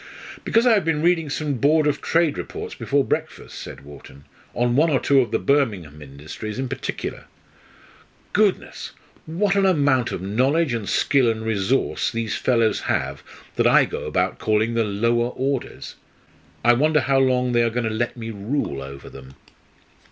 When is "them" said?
19.07-19.35